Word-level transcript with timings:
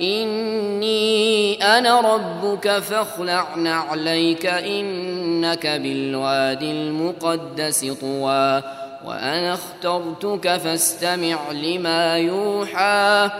إني 0.00 1.54
أنا 1.62 2.00
ربك 2.00 2.78
فاخلع 2.78 3.54
نعليك 3.56 4.46
إنك 4.46 5.66
بالوادي 5.66 6.70
المقدس 6.70 7.84
طوى 8.00 8.62
وأنا 9.06 9.54
اخترتك 9.54 10.56
فاستمع 10.56 11.50
لما 11.50 12.18
يوحى. 12.18 13.30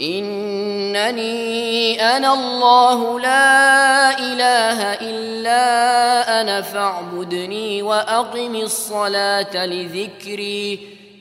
إنني 0.00 2.02
أنا 2.02 2.34
الله 2.34 3.20
لا 3.20 4.18
إله 4.18 4.92
إلا 4.92 6.40
أنا 6.40 6.60
فاعبدني 6.60 7.82
وأقم 7.82 8.56
الصلاة 8.56 9.66
لذكري. 9.66 11.01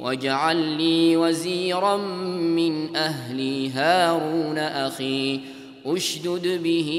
واجعل 0.00 0.56
لي 0.56 1.16
وزيرا 1.16 1.96
من 1.96 2.96
أهلي 2.96 3.70
هارون 3.70 4.58
أخي 4.58 5.40
أشدد 5.86 6.62
به 6.62 6.90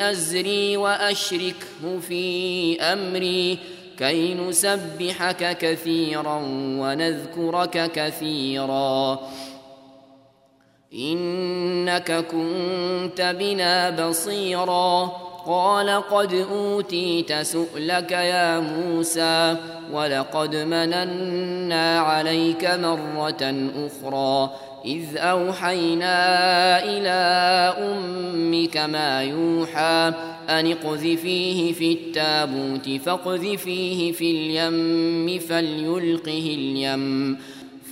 أزري 0.00 0.76
وأشركه 0.76 1.98
في 2.08 2.80
أمري 2.80 3.58
كي 3.98 4.34
نسبحك 4.34 5.58
كثيرا 5.58 6.42
ونذكرك 6.80 7.92
كثيرا. 7.92 9.20
إنك 10.94 12.12
كنت 12.12 13.36
بنا 13.38 13.90
بصيرا. 13.90 15.27
قال 15.48 15.90
قد 15.90 16.34
أوتيت 16.34 17.32
سؤلك 17.32 18.12
يا 18.12 18.60
موسى 18.60 19.56
ولقد 19.92 20.56
مننا 20.56 22.00
عليك 22.00 22.64
مرة 22.64 23.70
أخرى 23.86 24.50
إذ 24.84 25.16
أوحينا 25.16 26.14
إلى 26.84 27.18
أمك 27.78 28.76
ما 28.76 29.22
يوحى 29.22 30.12
أن 30.48 30.72
اقذفيه 30.72 31.72
في 31.72 31.92
التابوت 31.92 32.90
فاقذفيه 33.04 34.12
في 34.12 34.30
اليم 34.30 35.38
فليلقه 35.38 36.56
اليم 36.58 37.38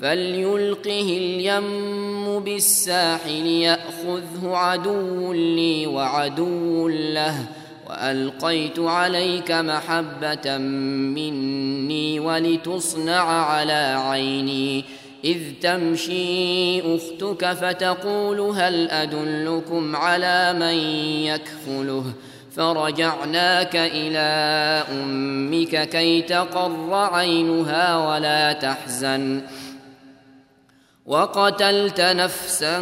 فليلقه 0.01 1.19
اليم 1.19 2.41
بالساحل 2.41 3.47
يأخذه 3.47 4.57
عدو 4.57 5.33
لي 5.33 5.87
وعدو 5.87 6.89
له 6.89 7.47
وألقيت 7.91 8.79
عليك 8.79 9.51
محبة 9.51 10.59
مني 11.17 12.21
ولتصنع 12.21 13.23
على 13.23 14.03
عيني 14.09 14.85
إذ 15.25 15.39
تمشي 15.61 16.81
أختك 16.97 17.53
فتقول 17.53 18.41
هل 18.41 18.91
أدلكم 18.91 19.97
على 19.97 20.53
من 20.53 20.77
يكفله؟ 21.25 22.05
فرجعناك 22.57 23.77
إلى 23.77 24.19
أمك 24.93 25.89
كي 25.89 26.23
تقر 26.23 26.95
عينها 26.95 28.09
ولا 28.09 28.53
تحزن. 28.53 29.43
وقتلت 31.07 32.01
نفسا 32.01 32.81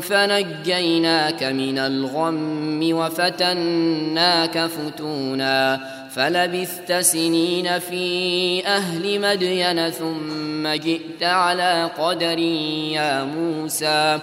فنجيناك 0.00 1.42
من 1.42 1.78
الغم 1.78 2.88
وفتناك 2.92 4.66
فتونا 4.66 5.80
فلبثت 6.14 6.92
سنين 6.92 7.78
في 7.78 8.66
أهل 8.66 9.20
مدين 9.20 9.90
ثم 9.90 10.68
جئت 10.68 11.22
على 11.22 11.90
قدر 11.98 12.38
يا 12.38 13.24
موسى 13.24 14.18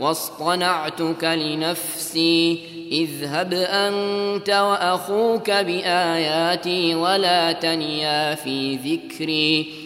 واصطنعتك 0.00 1.24
لنفسي 1.24 2.58
اذهب 2.92 3.52
أنت 3.54 4.50
وأخوك 4.50 5.50
بآياتي 5.50 6.94
ولا 6.94 7.52
تنيا 7.52 8.34
في 8.34 8.76
ذكري 8.76 9.85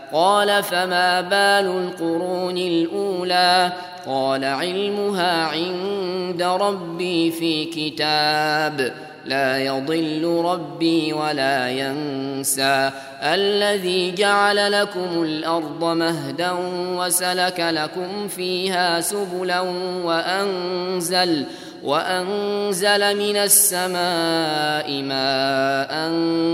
قال 0.13 0.63
فما 0.63 1.21
بال 1.21 1.67
القرون 1.67 2.57
الأولى 2.57 3.71
قال 4.07 4.45
علمها 4.45 5.45
عند 5.45 6.41
ربي 6.41 7.31
في 7.31 7.65
كتاب 7.65 8.93
لا 9.25 9.57
يضل 9.57 10.41
ربي 10.45 11.13
ولا 11.13 11.69
ينسى 11.69 12.91
الذي 13.23 14.11
جعل 14.11 14.71
لكم 14.71 15.23
الأرض 15.23 15.83
مهدا 15.83 16.51
وسلك 16.97 17.59
لكم 17.59 18.27
فيها 18.27 19.01
سبلا 19.01 19.59
وأنزل 20.03 21.45
وأنزل 21.83 23.17
من 23.17 23.35
السماء 23.37 25.01
ماء 25.01 26.11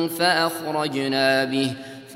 فأخرجنا 0.07 1.43
به 1.43 1.73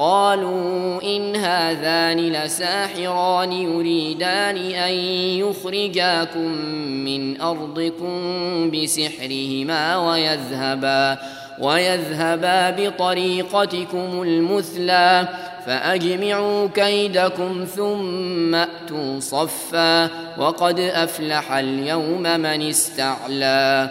قالوا 0.00 1.02
إن 1.02 1.36
هذان 1.36 2.18
لساحران 2.18 3.52
يريدان 3.52 4.56
أن 4.56 4.94
يخرجاكم 5.44 6.48
من 7.04 7.40
أرضكم 7.40 8.10
بسحرهما 8.70 9.96
ويذهبا 10.10 11.18
ويذهبا 11.58 12.70
بطريقتكم 12.70 14.22
المثلى 14.22 15.28
فأجمعوا 15.66 16.68
كيدكم 16.74 17.64
ثم 17.76 18.54
أتوا 18.54 19.20
صفا 19.20 20.08
وقد 20.38 20.80
أفلح 20.80 21.52
اليوم 21.52 22.22
من 22.22 22.68
استعلى 22.68 23.90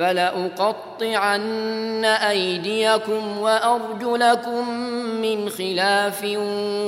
فلأقطعن 0.00 2.04
أيديكم 2.04 3.38
وأرجلكم 3.38 4.70
من 5.20 5.50
خلاف 5.50 6.24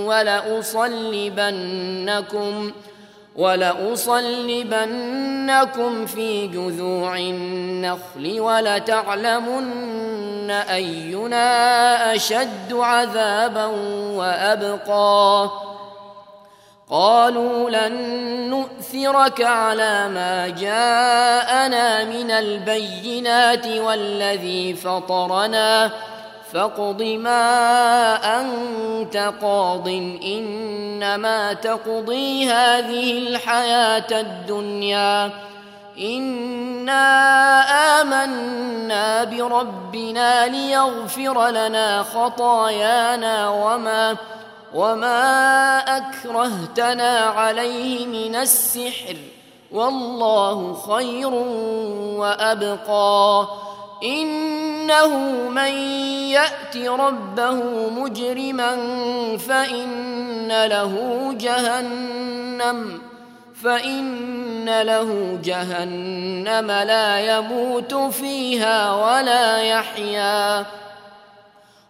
ولأصلبنكم 0.07 1.23
ولأصلبنكم 3.37 4.17
في 6.07 6.47
جذوع 6.47 7.17
النخل 7.17 8.41
ولتعلمن 8.41 9.71
أينا 10.51 12.15
أشد 12.15 12.73
عذابا 12.73 13.67
وأبقى 14.17 15.51
قالوا 16.93 17.71
لن 17.71 17.95
نؤثرك 18.51 19.43
على 19.43 20.09
ما 20.09 20.49
جاءنا 20.49 22.05
من 22.05 22.31
البينات 22.31 23.67
والذي 23.67 24.75
فطرنا. 24.75 25.91
فاقض 26.53 27.03
ما 27.03 28.15
أنت 28.41 29.33
قاض 29.43 29.89
إنما 30.25 31.53
تقضي 31.53 32.51
هذه 32.51 33.19
الحياة 33.19 34.21
الدنيا. 34.21 35.31
إنا 35.99 37.03
آمنا 38.01 39.25
بربنا 39.25 40.47
ليغفر 40.47 41.49
لنا 41.49 42.03
خطايانا 42.03 43.49
وما 43.49 44.17
وما 44.75 45.79
اكرهتنا 45.79 47.19
عليه 47.19 48.07
من 48.07 48.35
السحر 48.37 49.17
والله 49.73 50.75
خير 50.75 51.35
وابقى 52.19 53.49
انه 54.03 55.17
من 55.49 55.73
يات 56.31 56.77
ربه 56.77 57.55
مجرما 57.91 58.77
فان 59.37 60.67
له 60.67 60.95
جهنم 61.41 63.01
فان 63.63 64.83
له 64.83 65.39
جهنم 65.45 66.71
لا 66.71 67.37
يموت 67.37 67.95
فيها 67.95 68.95
ولا 68.95 69.63
يحيا 69.63 70.67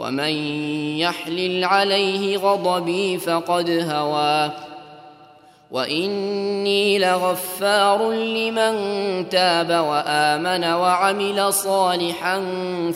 ومن 0.00 0.32
يحلل 0.98 1.64
عليه 1.64 2.38
غضبي 2.38 3.18
فقد 3.18 3.70
هوى. 3.70 4.50
وإني 5.70 6.98
لغفار 6.98 8.12
لمن 8.12 8.74
تاب 9.28 9.70
وآمن 9.70 10.64
وعمل 10.64 11.52
صالحا 11.52 12.44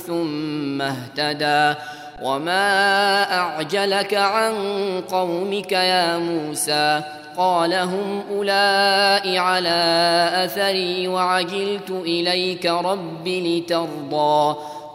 ثم 0.06 0.82
اهتدى. 0.82 1.80
وما 2.22 3.22
أعجلك 3.38 4.14
عن 4.14 4.54
قومك 5.00 5.72
يا 5.72 6.18
موسى؟ 6.18 7.02
قال 7.36 7.74
هم 7.74 8.22
أولئك 8.30 9.38
على 9.38 10.30
أثري 10.44 11.08
وعجلت 11.08 11.90
إليك 11.90 12.66
رب 12.66 13.28
لترضى. 13.28 14.56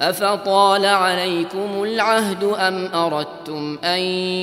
أفطال 0.00 0.86
عليكم 0.86 1.82
العهد 1.82 2.44
أم 2.44 2.86
أردتم 2.94 3.78
أن 3.84 3.98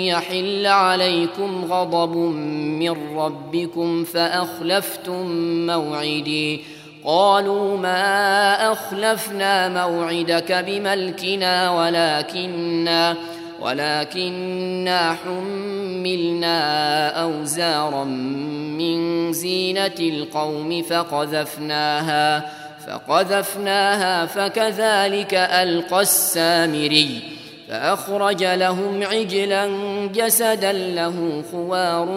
يحل 0.06 0.66
عليكم 0.66 1.66
غضب 1.66 2.18
من 2.18 3.18
ربكم 3.18 4.04
فأخلفتم 4.04 5.26
موعدي؟ 5.66 6.62
قالوا 7.06 7.78
ما 7.78 8.72
أخلفنا 8.72 9.70
موعدك 9.70 10.52
بملكنا 10.52 11.70
ولكننا 11.72 13.16
ولكننا 13.62 15.18
حملنا 15.26 16.60
أوزارا 17.22 18.04
من 18.04 19.34
زينة 19.34 19.96
القوم 20.00 20.82
فقذفناها. 20.82 22.65
فقذفناها 22.88 24.26
فكذلك 24.26 25.34
ألقى 25.34 26.02
السامري 26.02 27.22
فأخرج 27.70 28.44
لهم 28.44 29.04
عجلا 29.04 29.68
جسدا 30.14 30.72
له 30.72 31.44
خوار 31.52 32.08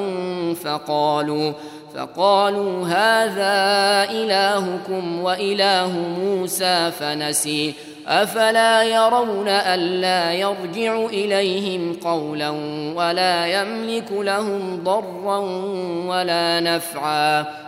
فقالوا 0.65 1.53
فقالوا 1.95 2.87
هذا 2.87 4.11
إلهكم 4.11 5.23
وإله 5.23 5.93
موسى 6.19 6.91
فنسي 6.91 7.75
أفلا 8.09 8.83
يرون 8.83 9.49
ألا 9.49 10.33
يرجع 10.33 11.07
إليهم 11.07 11.97
قولا 12.05 12.51
ولا 12.97 13.47
يملك 13.47 14.13
لهم 14.13 14.85
ضرا 14.85 15.39
ولا 16.09 16.61
نفعا 16.61 17.68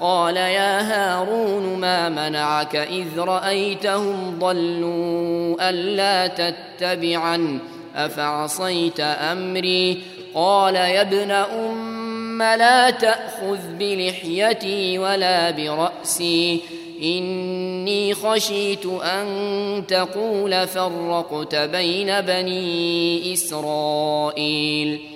قال 0.00 0.36
يا 0.36 0.80
هارون 0.80 1.76
ما 1.78 2.08
منعك 2.08 2.76
إذ 2.76 3.18
رأيتهم 3.18 4.38
ضلوا 4.38 5.70
ألا 5.70 6.26
تتبعا 6.26 7.58
أفعصيت 7.96 9.00
أمري؟ 9.00 10.02
قال 10.34 10.74
يا 10.74 11.00
ابن 11.00 11.30
أم 11.30 12.42
لا 12.42 12.90
تأخذ 12.90 13.58
بلحيتي 13.78 14.98
ولا 14.98 15.50
برأسي. 15.50 16.60
إني 17.02 18.14
خشيت 18.14 18.86
أن 18.86 19.26
تقول 19.88 20.66
فرقت 20.66 21.54
بين 21.54 22.20
بني 22.20 23.32
إسرائيل. 23.32 25.15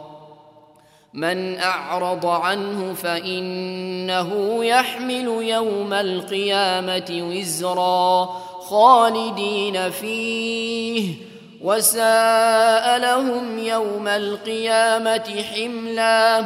من 1.13 1.59
أعرض 1.59 2.25
عنه 2.25 2.93
فإنه 2.93 4.65
يحمل 4.65 5.27
يوم 5.27 5.93
القيامة 5.93 7.31
وزرا 7.31 8.25
خالدين 8.59 9.89
فيه. 9.89 11.13
وساء 11.61 12.97
لهم 12.97 13.59
يوم 13.59 14.07
القيامة 14.07 15.43
حملا. 15.53 16.45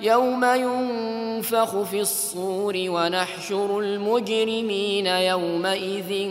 يوم 0.00 0.44
ينفخ 0.44 1.82
في 1.82 2.00
الصور 2.00 2.74
ونحشر 2.76 3.80
المجرمين 3.80 5.06
يومئذ 5.06 6.30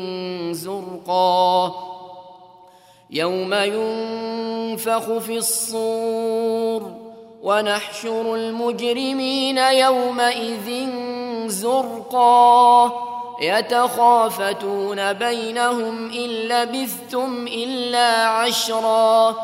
زرقا. 0.52 1.76
يوم 3.10 3.54
ينفخ 3.54 5.18
في 5.18 5.38
الصور 5.38 7.05
ونحشر 7.46 8.36
المجرمين 8.36 9.58
يومئذ 9.58 10.90
زرقا. 11.48 12.92
يتخافتون 13.42 15.14
بينهم 15.14 16.12
إن 16.12 16.30
لبثتم 16.30 17.48
إلا 17.48 18.28
عشرا. 18.28 19.36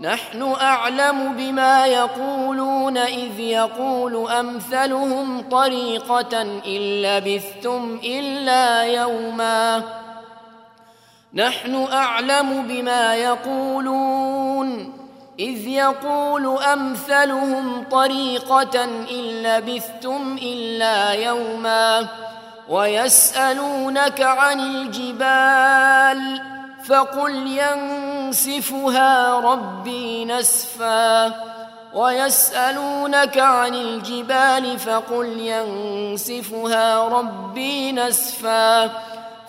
نحن 0.00 0.42
أعلم 0.60 1.32
بما 1.32 1.86
يقولون 1.86 2.98
إذ 2.98 3.40
يقول 3.40 4.30
أمثلهم 4.30 5.48
طريقة 5.50 6.42
إن 6.42 7.02
لبثتم 7.02 8.00
إلا 8.04 8.82
يوما. 8.82 9.82
نحن 11.34 11.86
أعلم 11.92 12.62
بما 12.68 13.14
يقولون. 13.14 15.00
إذ 15.40 15.66
يقول 15.68 16.62
أمثلهم 16.62 17.84
طريقة 17.90 18.84
إن 18.84 19.42
لبثتم 19.42 20.38
إلا 20.42 21.10
يوما 21.10 22.06
ويسألونك 22.68 24.20
عن 24.20 24.60
الجبال 24.60 26.42
فقل 26.84 27.46
ينسفها 27.46 29.34
ربي 29.40 30.24
نسفا 30.24 31.34
ويسألونك 31.94 33.38
عن 33.38 33.74
الجبال 33.74 34.78
فقل 34.78 35.26
ينسفها 35.26 37.08
ربي 37.08 37.92
نسفا 37.92 38.90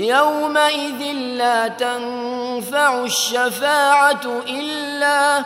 يومئذ 0.00 1.12
لا 1.12 1.68
تنفع 1.68 3.04
الشفاعة 3.04 4.20
إلا 4.48 5.44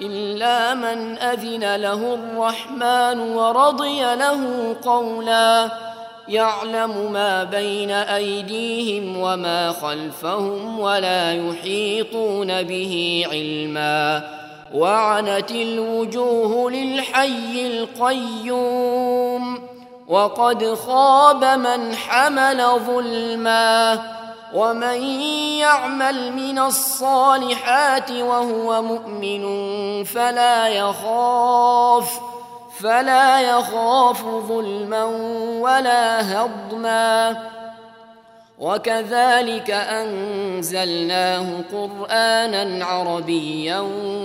إلا 0.00 0.74
من 0.74 1.18
أذن 1.18 1.76
له 1.76 2.14
الرحمن 2.14 3.20
ورضي 3.20 4.00
له 4.00 4.74
قولا. 4.84 5.70
يعلم 6.28 7.12
ما 7.12 7.44
بين 7.44 7.90
أيديهم 7.90 9.20
وما 9.20 9.72
خلفهم 9.72 10.80
ولا 10.80 11.32
يحيطون 11.32 12.62
به 12.62 13.24
علما. 13.32 14.28
وعنت 14.74 15.50
الوجوه 15.50 16.70
للحي 16.70 17.66
القيوم. 17.66 19.71
وقد 20.08 20.74
خاب 20.74 21.44
من 21.44 21.94
حمل 21.94 22.64
ظلما 22.86 24.02
ومن 24.54 25.02
يعمل 25.58 26.32
من 26.32 26.58
الصالحات 26.58 28.10
وهو 28.10 28.82
مؤمن 28.82 29.44
فلا 30.04 30.68
يخاف 30.68 32.20
فلا 32.80 33.40
يخاف 33.40 34.24
ظلما 34.24 35.04
ولا 35.60 36.20
هضما 36.42 37.36
وكذلك 38.58 39.70
أنزلناه 39.70 41.46
قرآنا 41.72 42.84
عربيا 42.84 43.78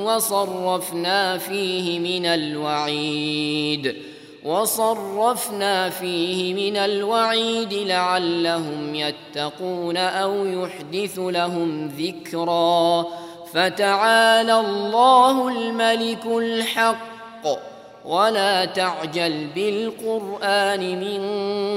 وصرفنا 0.03 1.37
فيه 1.37 1.99
من 1.99 2.25
الوعيد 2.25 4.16
وصرفنا 4.45 5.89
فيه 5.89 6.53
من 6.53 6.77
الوعيد 6.77 7.73
لعلهم 7.73 8.95
يتقون 8.95 9.97
أو 9.97 10.45
يحدث 10.45 11.19
لهم 11.19 11.87
ذكرا 11.87 13.05
فتعالى 13.53 14.59
الله 14.59 15.47
الملك 15.47 16.25
الحق. 16.25 17.77
ولا 18.05 18.65
تعجل 18.65 19.47
بالقرآن 19.55 20.99
من 20.99 21.21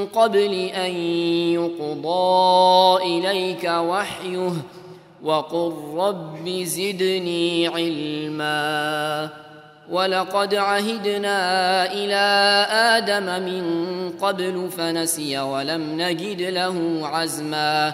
قبل 0.07 0.55
أن 0.55 0.95
يقضى 1.55 3.03
إليك 3.03 3.65
ولقد 9.91 10.55
عهدنا 10.55 11.93
إلى 11.93 12.67
آدم 12.71 13.43
من 13.43 13.65
قبل 14.11 14.71
فنسي 14.77 15.39
ولم 15.39 16.01
نجد 16.01 16.43
له 16.43 17.01
عزما. 17.03 17.93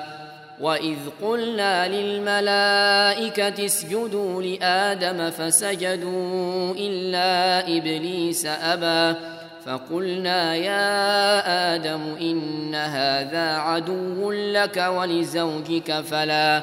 وإذ 0.61 0.97
قلنا 1.23 1.89
للملائكة 1.89 3.65
اسجدوا 3.65 4.43
لآدم 4.43 5.31
فسجدوا 5.31 6.75
إلا 6.79 7.61
إبليس 7.77 8.47
أبى. 8.47 9.19
فقلنا 9.67 10.55
يا 10.55 11.75
آدم 11.75 12.17
إن 12.21 12.75
هذا 12.75 13.57
عدو 13.57 14.33
لك 14.33 14.77
ولزوجك 14.77 16.01
فلا 16.01 16.63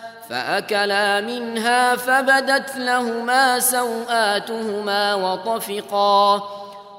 فأكلا 0.31 1.21
منها 1.21 1.95
فبدت 1.95 2.75
لهما 2.75 3.59
سوآتهما 3.59 5.15
وطفقا 5.15 6.43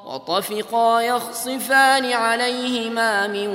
وطفقا 0.07 1.01
يخصفان 1.01 2.13
عليهما 2.13 3.27
من 3.27 3.49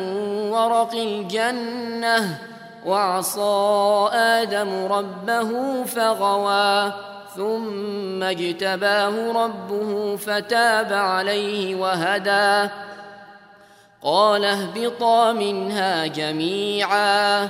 ورق 0.51 0.93
الجنة 0.93 2.37
وعصى 2.85 4.09
آدم 4.13 4.85
ربه 4.85 5.83
فغوى 5.83 6.93
ثم 7.35 8.23
اجتباه 8.23 9.31
ربه 9.31 10.15
فتاب 10.15 10.93
عليه 10.93 11.75
وهدى. 11.75 12.69
قال 14.03 14.45
اهبطا 14.45 15.31
منها 15.31 16.07
جميعا. 16.07 17.49